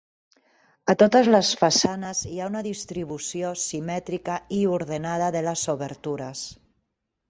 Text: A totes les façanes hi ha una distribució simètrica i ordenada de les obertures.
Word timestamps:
A 0.93 0.95
totes 1.03 1.29
les 1.35 1.51
façanes 1.59 2.23
hi 2.31 2.41
ha 2.41 2.49
una 2.53 2.65
distribució 2.69 3.55
simètrica 3.67 4.41
i 4.61 4.65
ordenada 4.81 5.33
de 5.41 5.49
les 5.51 5.71
obertures. 5.79 6.47